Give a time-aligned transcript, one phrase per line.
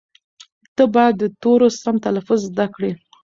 [0.75, 2.91] ته باید د تورو سم تلفظ زده کړې.